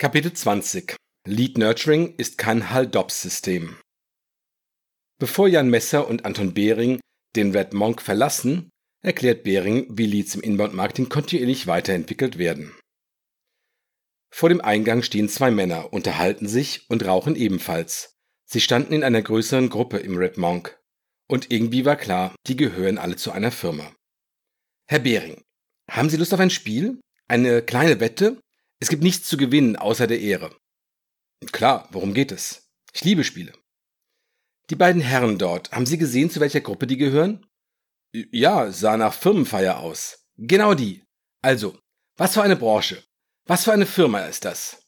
[0.00, 0.96] Kapitel 20
[1.28, 3.76] Lead Nurturing ist kein Hall-Dobbs-System.
[5.18, 7.00] Bevor Jan Messer und Anton Behring
[7.36, 8.70] den Red Monk verlassen,
[9.04, 12.74] erklärt Behring, wie Leads im Inbound-Marketing kontinuierlich weiterentwickelt werden.
[14.32, 18.14] Vor dem Eingang stehen zwei Männer, unterhalten sich und rauchen ebenfalls.
[18.46, 20.80] Sie standen in einer größeren Gruppe im Red Monk.
[21.28, 23.94] Und irgendwie war klar, die gehören alle zu einer Firma.
[24.88, 25.42] Herr Behring,
[25.90, 27.02] haben Sie Lust auf ein Spiel?
[27.28, 28.40] Eine kleine Wette?
[28.80, 30.56] Es gibt nichts zu gewinnen außer der Ehre.
[31.52, 32.70] Klar, worum geht es?
[32.92, 33.52] Ich liebe Spiele.
[34.70, 37.46] Die beiden Herren dort, haben Sie gesehen, zu welcher Gruppe die gehören?
[38.12, 40.26] Ja, sah nach Firmenfeier aus.
[40.36, 41.04] Genau die.
[41.42, 41.78] Also,
[42.16, 43.04] was für eine Branche?
[43.44, 44.82] Was für eine Firma ist das?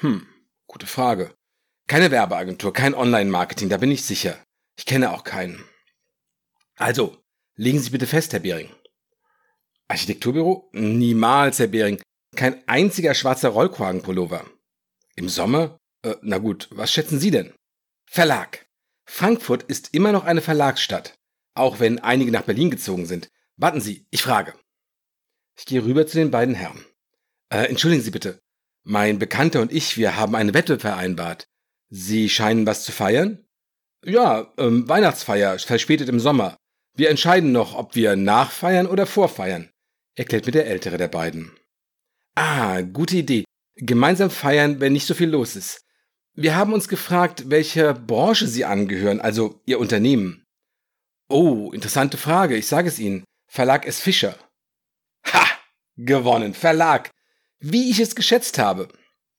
[0.00, 0.26] Hm,
[0.66, 1.34] gute Frage.
[1.86, 4.38] Keine Werbeagentur, kein Online-Marketing, da bin ich sicher.
[4.76, 5.64] Ich kenne auch keinen.
[6.76, 7.16] Also,
[7.56, 8.70] legen Sie bitte fest, Herr Behring.
[9.88, 10.68] Architekturbüro?
[10.72, 12.00] Niemals, Herr Behring.
[12.36, 14.44] Kein einziger schwarzer Rollkragenpullover.
[15.16, 15.78] Im Sommer?
[16.02, 17.52] Äh, na gut, was schätzen Sie denn?
[18.06, 18.66] Verlag.
[19.06, 21.18] Frankfurt ist immer noch eine Verlagsstadt,
[21.54, 23.30] auch wenn einige nach Berlin gezogen sind.
[23.56, 24.54] Warten Sie, ich frage.
[25.58, 26.84] Ich gehe rüber zu den beiden Herren.
[27.48, 28.38] Äh, entschuldigen Sie bitte.
[28.84, 31.48] Mein Bekannter und ich, wir haben eine Wette vereinbart.
[31.90, 33.46] Sie scheinen was zu feiern?
[34.04, 36.56] Ja, ähm, Weihnachtsfeier, verspätet im Sommer.
[36.94, 39.70] Wir entscheiden noch, ob wir nachfeiern oder vorfeiern,
[40.14, 41.56] erklärt mir der ältere der beiden.
[42.40, 43.42] Ah, gute Idee.
[43.74, 45.84] Gemeinsam feiern, wenn nicht so viel los ist.
[46.34, 50.44] Wir haben uns gefragt, welcher Branche Sie angehören, also Ihr Unternehmen.
[51.28, 53.24] Oh, interessante Frage, ich sage es Ihnen.
[53.48, 53.98] Verlag S.
[53.98, 54.36] Fischer.
[55.32, 55.46] Ha!
[55.96, 56.54] Gewonnen.
[56.54, 57.10] Verlag.
[57.58, 58.86] Wie ich es geschätzt habe.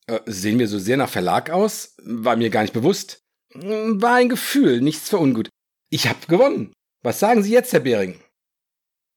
[0.07, 1.95] Äh, sehen wir so sehr nach Verlag aus?
[2.03, 3.21] War mir gar nicht bewusst.
[3.53, 5.47] Hm, war ein Gefühl, nichts für ungut.
[5.89, 6.73] Ich hab gewonnen.
[7.01, 8.19] Was sagen Sie jetzt, Herr Behring?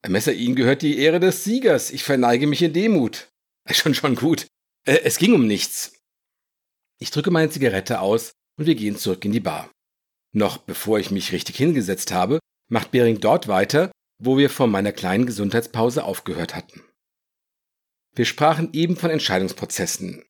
[0.05, 1.91] Herr Messer, Ihnen gehört die Ehre des Siegers.
[1.91, 3.31] Ich verneige mich in Demut.
[3.70, 4.46] Schon, schon gut.
[4.86, 5.92] Äh, es ging um nichts.
[6.98, 9.70] Ich drücke meine Zigarette aus und wir gehen zurück in die Bar.
[10.32, 14.92] Noch bevor ich mich richtig hingesetzt habe, macht Bering dort weiter, wo wir vor meiner
[14.92, 16.83] kleinen Gesundheitspause aufgehört hatten.
[18.14, 20.24] Wir sprachen eben von Entscheidungsprozessen.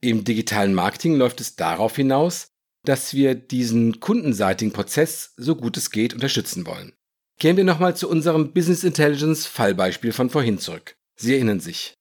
[0.00, 2.48] Im digitalen Marketing läuft es darauf hinaus,
[2.84, 6.92] dass wir diesen kundenseitigen Prozess so gut es geht unterstützen wollen.
[7.38, 10.96] Kehren wir nochmal zu unserem Business Intelligence Fallbeispiel von vorhin zurück.
[11.16, 11.94] Sie erinnern sich.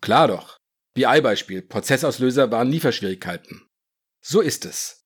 [0.00, 0.56] Klar doch.
[0.94, 1.62] BI-Beispiel.
[1.62, 3.66] Prozessauslöser waren Lieferschwierigkeiten.
[4.24, 5.02] So ist es.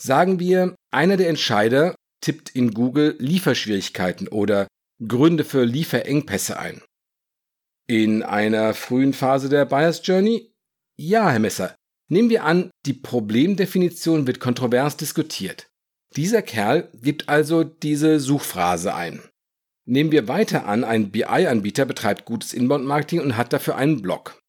[0.00, 4.66] Sagen wir, einer der Entscheider tippt in Google Lieferschwierigkeiten oder
[5.06, 6.82] Gründe für Lieferengpässe ein.
[7.86, 10.52] In einer frühen Phase der Buyers Journey?
[10.96, 11.76] Ja, Herr Messer.
[12.08, 15.66] Nehmen wir an, die Problemdefinition wird kontrovers diskutiert.
[16.16, 19.22] Dieser Kerl gibt also diese Suchphrase ein.
[19.86, 24.40] Nehmen wir weiter an, ein BI-Anbieter betreibt gutes Inbound-Marketing und hat dafür einen Blog.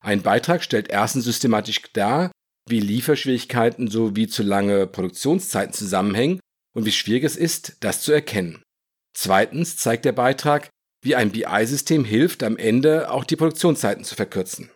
[0.00, 2.30] Ein Beitrag stellt erstens systematisch dar,
[2.68, 6.40] wie Lieferschwierigkeiten sowie zu lange Produktionszeiten zusammenhängen
[6.74, 8.62] und wie schwierig es ist, das zu erkennen.
[9.16, 10.70] Zweitens zeigt der Beitrag,
[11.02, 14.70] wie ein BI-System hilft, am Ende auch die Produktionszeiten zu verkürzen.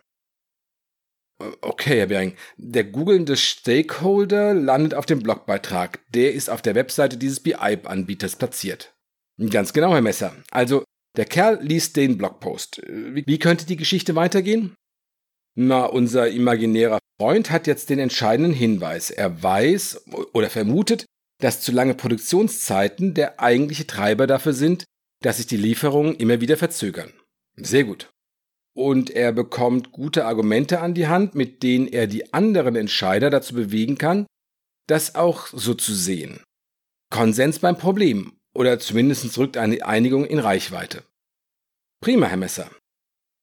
[1.61, 5.99] Okay, Herr Bering, der googelnde Stakeholder landet auf dem Blogbeitrag.
[6.09, 8.93] Der ist auf der Webseite dieses BI-Anbieters platziert.
[9.47, 10.35] Ganz genau, Herr Messer.
[10.51, 10.83] Also,
[11.15, 12.81] der Kerl liest den Blogpost.
[12.87, 14.75] Wie, wie könnte die Geschichte weitergehen?
[15.55, 19.09] Na, unser imaginärer Freund hat jetzt den entscheidenden Hinweis.
[19.09, 21.05] Er weiß oder vermutet,
[21.41, 24.83] dass zu lange Produktionszeiten der eigentliche Treiber dafür sind,
[25.21, 27.11] dass sich die Lieferungen immer wieder verzögern.
[27.55, 28.09] Sehr gut.
[28.75, 33.53] Und er bekommt gute Argumente an die Hand, mit denen er die anderen Entscheider dazu
[33.53, 34.25] bewegen kann,
[34.87, 36.41] das auch so zu sehen.
[37.09, 41.03] Konsens beim Problem oder zumindest rückt eine Einigung in Reichweite.
[42.01, 42.69] Prima, Herr Messer.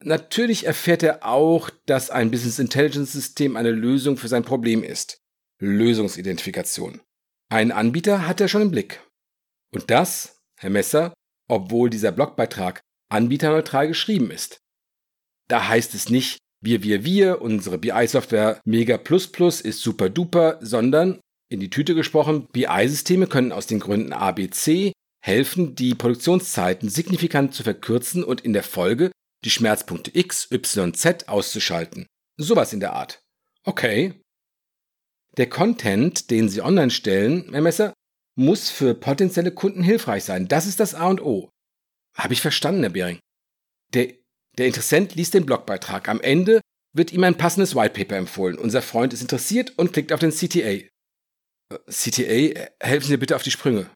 [0.05, 5.23] Natürlich erfährt er auch, dass ein Business Intelligence System eine Lösung für sein Problem ist.
[5.59, 7.01] Lösungsidentifikation.
[7.49, 9.01] Einen Anbieter hat er schon im Blick.
[9.73, 11.15] Und das, Herr Messer,
[11.49, 14.59] obwohl dieser Blogbeitrag anbieterneutral geschrieben ist.
[15.49, 20.59] Da heißt es nicht, wir, wir, wir, unsere BI-Software Mega Plus Plus ist super duper,
[20.61, 24.93] sondern in die Tüte gesprochen, BI-Systeme können aus den Gründen ABC
[25.27, 29.11] helfen, die Produktionszeiten signifikant zu verkürzen und in der Folge
[29.45, 32.07] die Schmerzpunkte X, Y, Z auszuschalten.
[32.37, 33.21] Sowas in der Art.
[33.65, 34.21] Okay.
[35.37, 37.93] Der Content, den Sie online stellen, Herr Messer,
[38.37, 40.49] muss für potenzielle Kunden hilfreich sein.
[40.49, 41.51] Das ist das A und O.
[42.17, 43.19] Habe ich verstanden, Herr Behring.
[43.95, 44.15] Der,
[44.57, 46.09] der Interessent liest den Blogbeitrag.
[46.09, 46.61] Am Ende
[46.95, 48.59] wird ihm ein passendes Whitepaper empfohlen.
[48.59, 50.61] Unser Freund ist interessiert und klickt auf den CTA.
[50.71, 50.89] Äh,
[51.91, 53.91] CTA, helfen Sie bitte auf die Sprünge.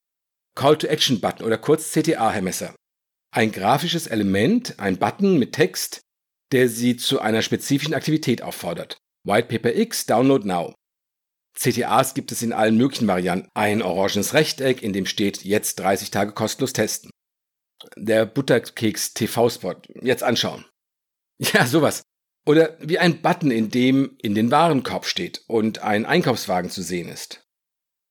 [0.60, 2.74] Call to Action Button oder kurz CTA, Herr Messer.
[3.34, 6.02] Ein grafisches Element, ein Button mit Text,
[6.52, 8.98] der Sie zu einer spezifischen Aktivität auffordert.
[9.26, 10.74] White Paper X, Download Now.
[11.58, 13.48] CTAs gibt es in allen möglichen Varianten.
[13.54, 17.10] Ein orangenes Rechteck, in dem steht jetzt 30 Tage kostenlos testen.
[17.96, 19.76] Der Butterkeks TV-Spot.
[20.02, 20.66] Jetzt anschauen.
[21.54, 22.02] Ja, sowas.
[22.44, 27.08] Oder wie ein Button, in dem in den Warenkorb steht und ein Einkaufswagen zu sehen
[27.08, 27.46] ist.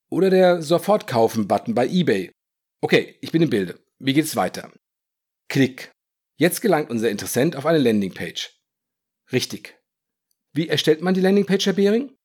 [0.10, 2.32] Oder der Sofort-Kaufen-Button bei eBay.
[2.82, 3.80] Okay, ich bin im Bilde.
[4.00, 4.72] Wie geht's weiter?
[5.50, 5.92] Klick.
[6.38, 8.52] Jetzt gelangt unser Interessent auf eine Landingpage.
[9.34, 9.78] Richtig.
[10.54, 12.16] Wie erstellt man die Landingpage, Herr Behring?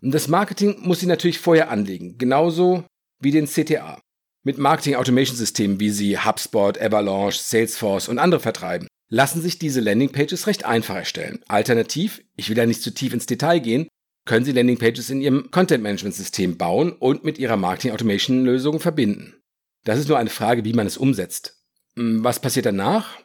[0.00, 2.84] Das Marketing muss sie natürlich vorher anlegen, genauso
[3.20, 4.00] wie den CTA.
[4.42, 10.64] Mit Marketing-Automation-Systemen, wie sie HubSpot, Avalanche, Salesforce und andere vertreiben, lassen sich diese Landingpages recht
[10.64, 11.44] einfach erstellen.
[11.46, 13.88] Alternativ, ich will ja nicht zu tief ins Detail gehen,
[14.24, 19.39] können Sie Landingpages in Ihrem Content-Management-System bauen und mit Ihrer Marketing-Automation-Lösung verbinden.
[19.84, 21.62] Das ist nur eine Frage, wie man es umsetzt.
[21.96, 23.18] Hm, was passiert danach?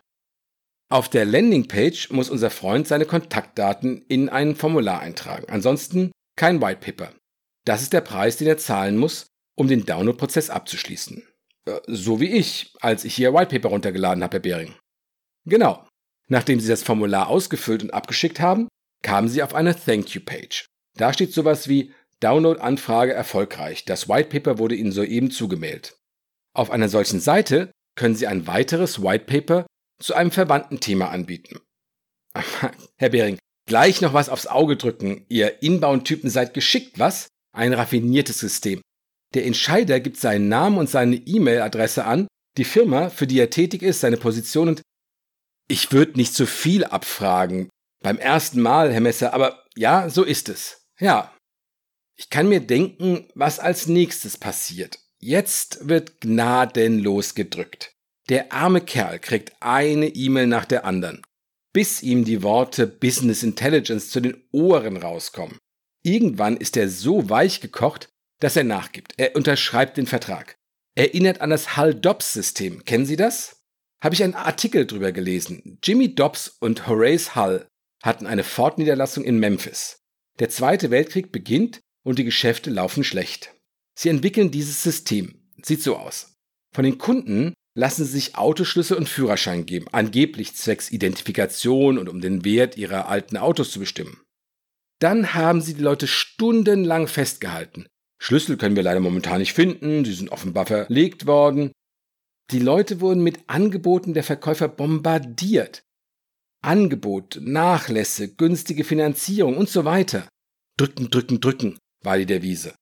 [0.89, 5.47] Auf der Landingpage muss unser Freund seine Kontaktdaten in ein Formular eintragen.
[5.49, 7.13] Ansonsten kein White Paper.
[7.65, 9.25] Das ist der Preis, den er zahlen muss,
[9.55, 11.23] um den Download-Prozess abzuschließen.
[11.65, 14.75] Äh, so wie ich, als ich hier White Paper runtergeladen habe, Herr Behring.
[15.45, 15.87] Genau.
[16.27, 18.67] Nachdem Sie das Formular ausgefüllt und abgeschickt haben,
[19.03, 20.65] kamen Sie auf eine Thank You Page.
[20.95, 23.85] Da steht sowas wie Download-Anfrage erfolgreich.
[23.85, 25.97] Das White Paper wurde Ihnen soeben zugemailt.
[26.55, 29.67] Auf einer solchen Seite können Sie ein weiteres White Paper
[30.01, 31.59] zu einem verwandten Thema anbieten.
[32.97, 33.37] Herr Behring,
[33.67, 35.25] gleich noch was aufs Auge drücken.
[35.29, 37.27] Ihr Inbound-Typen seid geschickt, was?
[37.53, 38.81] Ein raffiniertes System.
[39.33, 43.81] Der Entscheider gibt seinen Namen und seine E-Mail-Adresse an, die Firma, für die er tätig
[43.81, 44.81] ist, seine Position und
[45.67, 47.69] ich würde nicht zu viel abfragen.
[48.03, 50.85] Beim ersten Mal, Herr Messer, aber ja, so ist es.
[50.99, 51.35] Ja.
[52.17, 54.99] Ich kann mir denken, was als nächstes passiert.
[55.27, 57.95] Jetzt wird gnadenlos gedrückt.
[58.29, 61.23] Der arme Kerl kriegt eine E-Mail nach der anderen,
[61.73, 65.57] bis ihm die Worte Business Intelligence zu den Ohren rauskommen.
[66.03, 68.07] Irgendwann ist er so weich gekocht,
[68.39, 69.15] dass er nachgibt.
[69.17, 70.57] Er unterschreibt den Vertrag.
[70.93, 72.85] Erinnert an das Hull-Dobbs-System.
[72.85, 73.63] Kennen Sie das?
[74.03, 75.79] Habe ich einen Artikel drüber gelesen.
[75.81, 77.65] Jimmy Dobbs und Horace Hull
[78.03, 80.03] hatten eine Ford-Niederlassung in Memphis.
[80.37, 83.54] Der Zweite Weltkrieg beginnt und die Geschäfte laufen schlecht.
[83.97, 85.41] Sie entwickeln dieses System.
[85.61, 86.35] Sieht so aus.
[86.73, 92.21] Von den Kunden lassen sie sich Autoschlüssel und Führerschein geben, angeblich zwecks Identifikation und um
[92.21, 94.21] den Wert ihrer alten Autos zu bestimmen.
[94.99, 97.87] Dann haben sie die Leute stundenlang festgehalten.
[98.21, 101.71] Schlüssel können wir leider momentan nicht finden, sie sind offenbar verlegt worden.
[102.51, 105.83] Die Leute wurden mit Angeboten der Verkäufer bombardiert.
[106.61, 110.27] Angebot, Nachlässe, günstige Finanzierung und so weiter.
[110.77, 112.73] Drücken, drücken, drücken war die Devise.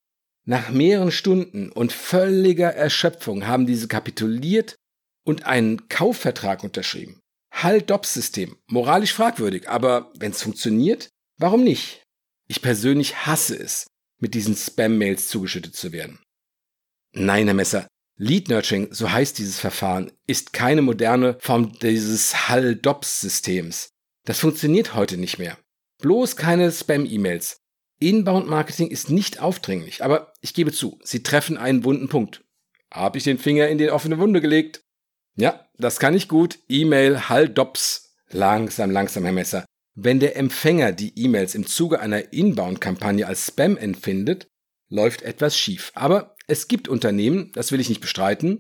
[0.45, 4.75] Nach mehreren Stunden und völliger Erschöpfung haben diese kapituliert
[5.24, 7.22] und einen Kaufvertrag unterschrieben.
[7.54, 12.04] Hall-Dobbs-System, moralisch fragwürdig, aber wenn es funktioniert, warum nicht?
[12.48, 13.88] Ich persönlich hasse es,
[14.19, 16.19] mit diesen Spam-Mails zugeschüttet zu werden.
[17.13, 17.88] Nein, Herr Messer,
[18.18, 23.90] Lead Nurturing, so heißt dieses Verfahren, ist keine moderne Form dieses Hall-Dobbs-Systems.
[24.25, 25.57] Das funktioniert heute nicht mehr.
[26.01, 27.57] Bloß keine Spam-E-Mails.
[28.09, 32.44] Inbound-Marketing ist nicht aufdringlich, aber ich gebe zu, sie treffen einen wunden Punkt.
[32.91, 34.81] Hab ich den Finger in die offene Wunde gelegt?
[35.35, 36.59] Ja, das kann ich gut.
[36.69, 38.15] E-Mail Hall-Dobbs.
[38.29, 39.65] Langsam, langsam, Herr Messer.
[39.95, 44.47] Wenn der Empfänger die E-Mails im Zuge einer Inbound-Kampagne als Spam empfindet,
[44.89, 45.92] läuft etwas schief.
[45.95, 48.59] Aber es gibt Unternehmen, das will ich nicht bestreiten,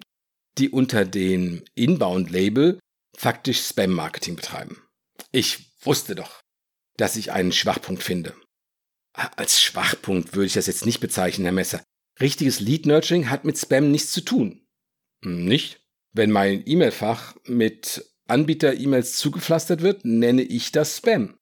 [0.57, 2.79] die unter dem Inbound-Label
[3.15, 4.81] faktisch Spam-Marketing betreiben.
[5.31, 6.41] Ich wusste doch,
[6.97, 8.33] dass ich einen Schwachpunkt finde.
[9.13, 11.83] Als Schwachpunkt würde ich das jetzt nicht bezeichnen, Herr Messer.
[12.19, 14.65] Richtiges Lead-Nurturing hat mit Spam nichts zu tun.
[15.23, 15.81] Hm, nicht?
[16.13, 21.37] Wenn mein E-Mail-Fach mit Anbieter-E-Mails zugepflastert wird, nenne ich das Spam.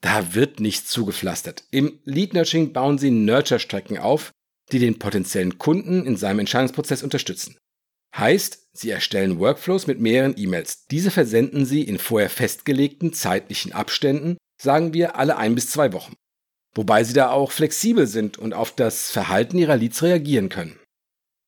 [0.00, 1.64] Da wird nichts zugepflastert.
[1.70, 4.32] Im Lead-Nurturing bauen Sie Nurture-Strecken auf,
[4.72, 7.56] die den potenziellen Kunden in seinem Entscheidungsprozess unterstützen.
[8.16, 10.86] Heißt, Sie erstellen Workflows mit mehreren E-Mails.
[10.86, 16.14] Diese versenden Sie in vorher festgelegten zeitlichen Abständen, sagen wir alle ein bis zwei Wochen.
[16.76, 20.78] Wobei Sie da auch flexibel sind und auf das Verhalten Ihrer Leads reagieren können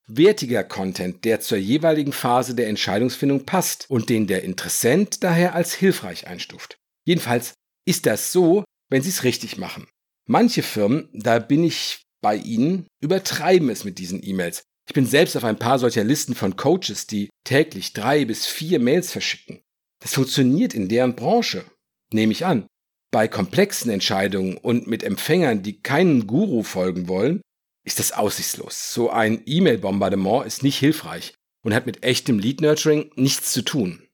[0.08, 5.74] wertiger Content, der zur jeweiligen Phase der Entscheidungsfindung passt und den der Interessent daher als
[5.74, 6.78] hilfreich einstuft.
[7.04, 7.54] Jedenfalls
[7.86, 9.86] ist das so, wenn Sie es richtig machen.
[10.26, 14.62] Manche Firmen, da bin ich bei Ihnen, übertreiben es mit diesen E-Mails.
[14.88, 18.80] Ich bin selbst auf ein paar solcher Listen von Coaches, die täglich drei bis vier
[18.80, 19.60] Mails verschicken.
[20.00, 21.64] Das funktioniert in deren Branche,
[22.12, 22.66] nehme ich an.
[23.10, 27.40] Bei komplexen Entscheidungen und mit Empfängern, die keinen Guru folgen wollen,
[27.84, 28.92] ist das aussichtslos.
[28.92, 34.06] So ein E-Mail-Bombardement ist nicht hilfreich und hat mit echtem Lead-Nurturing nichts zu tun.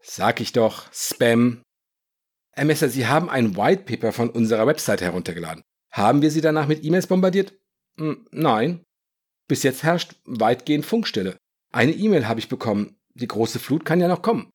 [0.00, 1.62] Sag ich doch, Spam
[2.54, 5.62] Herr Messer, Sie haben ein White Paper von unserer Website heruntergeladen.
[5.90, 7.54] Haben wir Sie danach mit E-Mails bombardiert?
[7.96, 8.82] Hm, nein.
[9.48, 11.36] Bis jetzt herrscht weitgehend Funkstille.
[11.72, 12.96] Eine E-Mail habe ich bekommen.
[13.14, 14.50] Die große Flut kann ja noch kommen.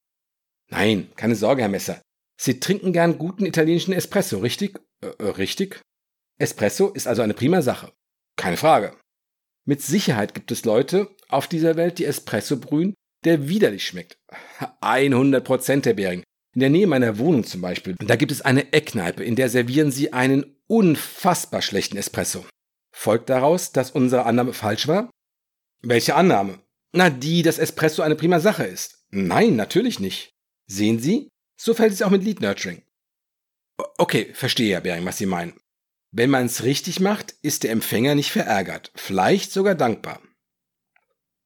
[0.70, 2.02] Nein, keine Sorge, Herr Messer.
[2.40, 4.80] Sie trinken gern guten italienischen Espresso, richtig?
[5.02, 5.82] Äh, äh, richtig?
[6.38, 7.92] Espresso ist also eine prima Sache.
[8.36, 8.96] Keine Frage.
[9.66, 12.94] Mit Sicherheit gibt es Leute auf dieser Welt, die Espresso brühen,
[13.26, 14.18] der widerlich schmeckt.
[14.82, 16.24] 100 Prozent, Herr Bering.
[16.54, 19.92] In der Nähe meiner Wohnung zum Beispiel, da gibt es eine Eckkneipe, in der servieren
[19.92, 22.46] sie einen unfassbar schlechten Espresso.
[22.92, 25.12] Folgt daraus, dass unsere Annahme falsch war?
[25.84, 26.60] Welche Annahme?
[26.94, 29.06] Na, die, dass Espresso eine prima Sache ist.
[29.12, 30.32] Nein, natürlich nicht.
[30.66, 31.30] Sehen Sie?
[31.58, 32.84] So fällt es auch mit Lead Nurturing.
[33.98, 35.60] Okay, verstehe, Herr Bering, was Sie meinen.
[36.12, 40.22] Wenn man es richtig macht, ist der Empfänger nicht verärgert, vielleicht sogar dankbar.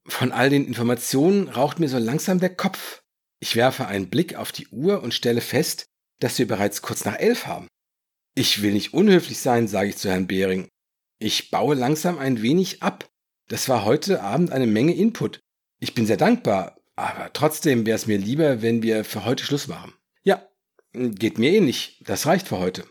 [0.06, 3.02] Von all den Informationen raucht mir so langsam der Kopf.
[3.40, 5.86] Ich werfe einen Blick auf die Uhr und stelle fest,
[6.20, 7.68] dass wir bereits kurz nach elf haben.
[8.36, 10.70] Ich will nicht unhöflich sein, sage ich zu Herrn Behring.
[11.20, 13.10] Ich baue langsam ein wenig ab.
[13.48, 15.40] Das war heute Abend eine Menge Input.
[15.80, 19.68] Ich bin sehr dankbar, aber trotzdem wäre es mir lieber, wenn wir für heute Schluss
[19.68, 19.94] machen.
[20.94, 22.08] Geht mir nicht.
[22.08, 22.86] Das reicht für heute.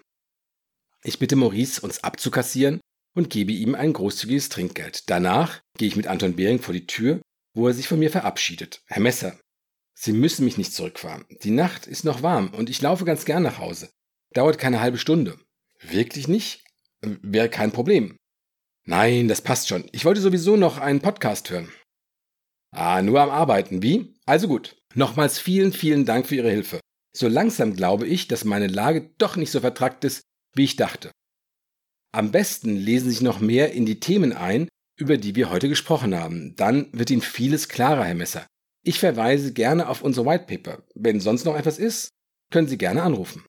[1.03, 2.81] Ich bitte Maurice, uns abzukassieren
[3.15, 5.09] und gebe ihm ein großzügiges Trinkgeld.
[5.09, 7.21] Danach gehe ich mit Anton Behring vor die Tür,
[7.55, 8.83] wo er sich von mir verabschiedet.
[8.87, 9.39] Herr Messer,
[9.95, 11.27] Sie müssen mich nicht zurückfahren.
[11.43, 13.91] Die Nacht ist noch warm und ich laufe ganz gern nach Hause.
[14.33, 15.39] Dauert keine halbe Stunde.
[15.83, 16.65] Wirklich nicht?
[17.03, 18.17] Wäre kein Problem.
[18.87, 19.89] Nein, das passt schon.
[19.93, 21.71] Ich wollte sowieso noch einen Podcast hören.
[22.71, 23.83] Ah, nur am Arbeiten.
[23.83, 24.15] Wie?
[24.25, 24.77] Also gut.
[24.95, 26.81] Nochmals vielen, vielen Dank für Ihre Hilfe.
[27.17, 30.23] So langsam glaube ich, dass meine Lage doch nicht so vertrackt ist,
[30.55, 31.11] wie ich dachte.
[32.13, 35.69] Am besten lesen Sie sich noch mehr in die Themen ein, über die wir heute
[35.69, 36.55] gesprochen haben.
[36.57, 38.47] Dann wird Ihnen vieles klarer, Herr Messer.
[38.85, 40.83] Ich verweise gerne auf unsere White Paper.
[40.95, 42.11] Wenn sonst noch etwas ist,
[42.51, 43.45] können Sie gerne anrufen.